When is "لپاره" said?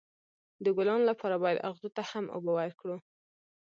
1.11-1.35